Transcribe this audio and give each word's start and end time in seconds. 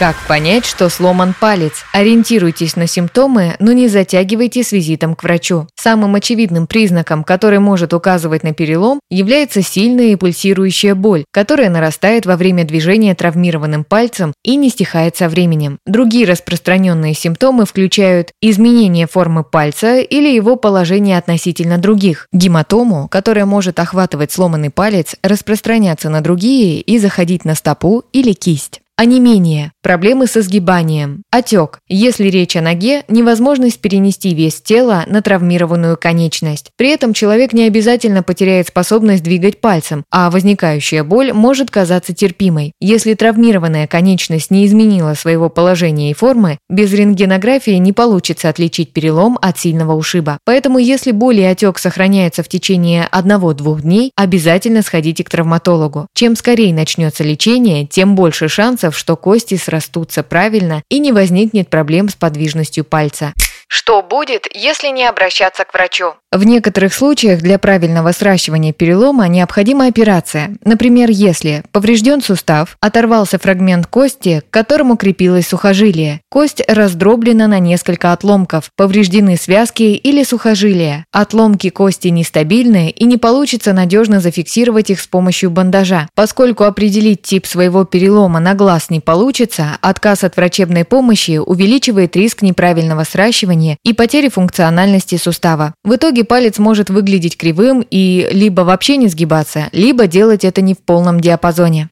Как 0.00 0.16
понять, 0.26 0.64
что 0.64 0.88
сломан 0.88 1.34
палец? 1.38 1.84
Ориентируйтесь 1.92 2.74
на 2.74 2.86
симптомы, 2.86 3.56
но 3.58 3.72
не 3.72 3.86
затягивайте 3.86 4.64
с 4.64 4.72
визитом 4.72 5.14
к 5.14 5.22
врачу. 5.22 5.66
Самым 5.76 6.14
очевидным 6.14 6.66
признаком, 6.66 7.22
который 7.22 7.58
может 7.58 7.92
указывать 7.92 8.42
на 8.42 8.54
перелом, 8.54 9.00
является 9.10 9.60
сильная 9.60 10.06
и 10.06 10.16
пульсирующая 10.16 10.94
боль, 10.94 11.26
которая 11.32 11.68
нарастает 11.68 12.24
во 12.24 12.38
время 12.38 12.64
движения 12.64 13.14
травмированным 13.14 13.84
пальцем 13.84 14.32
и 14.42 14.56
не 14.56 14.70
стихает 14.70 15.18
со 15.18 15.28
временем. 15.28 15.76
Другие 15.84 16.24
распространенные 16.24 17.12
симптомы 17.12 17.66
включают 17.66 18.30
изменение 18.40 19.06
формы 19.06 19.44
пальца 19.44 19.98
или 19.98 20.34
его 20.34 20.56
положение 20.56 21.18
относительно 21.18 21.76
других, 21.76 22.26
гематому, 22.32 23.06
которая 23.08 23.44
может 23.44 23.78
охватывать 23.78 24.32
сломанный 24.32 24.70
палец, 24.70 25.16
распространяться 25.22 26.08
на 26.08 26.22
другие 26.22 26.80
и 26.80 26.98
заходить 26.98 27.44
на 27.44 27.54
стопу 27.54 28.04
или 28.14 28.32
кисть. 28.32 28.80
Онемение, 29.02 29.72
проблемы 29.80 30.26
со 30.26 30.42
сгибанием, 30.42 31.22
отек. 31.30 31.78
Если 31.88 32.28
речь 32.28 32.54
о 32.54 32.60
ноге, 32.60 33.02
невозможность 33.08 33.80
перенести 33.80 34.34
вес 34.34 34.60
тела 34.60 35.04
на 35.06 35.22
травмированную 35.22 35.96
конечность. 35.96 36.70
При 36.76 36.90
этом 36.90 37.14
человек 37.14 37.54
не 37.54 37.62
обязательно 37.64 38.22
потеряет 38.22 38.68
способность 38.68 39.22
двигать 39.22 39.62
пальцем, 39.62 40.04
а 40.10 40.30
возникающая 40.30 41.02
боль 41.02 41.32
может 41.32 41.70
казаться 41.70 42.12
терпимой. 42.12 42.74
Если 42.78 43.14
травмированная 43.14 43.86
конечность 43.86 44.50
не 44.50 44.66
изменила 44.66 45.14
своего 45.14 45.48
положения 45.48 46.10
и 46.10 46.14
формы, 46.14 46.58
без 46.68 46.92
рентгенографии 46.92 47.78
не 47.78 47.94
получится 47.94 48.50
отличить 48.50 48.92
перелом 48.92 49.38
от 49.40 49.58
сильного 49.58 49.94
ушиба. 49.94 50.36
Поэтому 50.44 50.76
если 50.76 51.12
боль 51.12 51.40
и 51.40 51.44
отек 51.44 51.78
сохраняются 51.78 52.42
в 52.42 52.48
течение 52.50 53.08
1-2 53.10 53.80
дней, 53.80 54.12
обязательно 54.14 54.82
сходите 54.82 55.24
к 55.24 55.30
травматологу. 55.30 56.06
Чем 56.12 56.36
скорее 56.36 56.74
начнется 56.74 57.24
лечение, 57.24 57.86
тем 57.86 58.14
больше 58.14 58.48
шансов 58.48 58.89
шансов, 58.90 58.98
что 58.98 59.16
кости 59.16 59.56
срастутся 59.56 60.22
правильно 60.22 60.82
и 60.88 60.98
не 60.98 61.12
возникнет 61.12 61.68
проблем 61.68 62.08
с 62.08 62.14
подвижностью 62.14 62.84
пальца. 62.84 63.32
Что 63.68 64.02
будет, 64.02 64.46
если 64.52 64.88
не 64.88 65.08
обращаться 65.08 65.64
к 65.64 65.72
врачу? 65.74 66.14
В 66.32 66.44
некоторых 66.44 66.94
случаях 66.94 67.40
для 67.40 67.58
правильного 67.58 68.12
сращивания 68.12 68.72
перелома 68.72 69.26
необходима 69.26 69.88
операция. 69.88 70.56
Например, 70.64 71.10
если 71.10 71.64
поврежден 71.72 72.22
сустав, 72.22 72.76
оторвался 72.80 73.36
фрагмент 73.36 73.88
кости, 73.88 74.40
к 74.48 74.52
которому 74.52 74.96
крепилось 74.96 75.48
сухожилие, 75.48 76.20
кость 76.30 76.62
раздроблена 76.68 77.48
на 77.48 77.58
несколько 77.58 78.12
отломков, 78.12 78.70
повреждены 78.76 79.36
связки 79.36 79.82
или 79.82 80.22
сухожилия, 80.22 81.04
отломки 81.10 81.68
кости 81.68 82.06
нестабильны 82.06 82.90
и 82.90 83.06
не 83.06 83.16
получится 83.16 83.72
надежно 83.72 84.20
зафиксировать 84.20 84.90
их 84.90 85.00
с 85.00 85.08
помощью 85.08 85.50
бандажа. 85.50 86.08
Поскольку 86.14 86.62
определить 86.62 87.22
тип 87.22 87.44
своего 87.44 87.84
перелома 87.84 88.38
на 88.38 88.54
глаз 88.54 88.88
не 88.88 89.00
получится, 89.00 89.78
отказ 89.80 90.22
от 90.22 90.36
врачебной 90.36 90.84
помощи 90.84 91.38
увеличивает 91.44 92.14
риск 92.14 92.42
неправильного 92.42 93.02
сращивания 93.02 93.78
и 93.84 93.94
потери 93.94 94.28
функциональности 94.28 95.16
сустава. 95.16 95.74
В 95.82 95.90
итоге 96.20 96.24
палец 96.24 96.58
может 96.58 96.90
выглядеть 96.90 97.36
кривым 97.36 97.84
и 97.90 98.28
либо 98.30 98.62
вообще 98.62 98.96
не 98.96 99.08
сгибаться, 99.08 99.68
либо 99.72 100.06
делать 100.06 100.44
это 100.44 100.60
не 100.60 100.74
в 100.74 100.78
полном 100.78 101.20
диапазоне. 101.20 101.88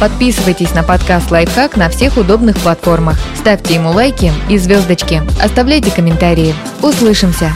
Подписывайтесь 0.00 0.74
на 0.74 0.84
подкаст 0.84 1.30
«Лайфхак» 1.30 1.76
на 1.76 1.88
всех 1.88 2.16
удобных 2.16 2.56
платформах. 2.58 3.18
Ставьте 3.36 3.74
ему 3.74 3.90
лайки 3.90 4.32
и 4.48 4.56
звездочки. 4.56 5.22
Оставляйте 5.42 5.90
комментарии. 5.90 6.54
Услышимся! 6.82 7.52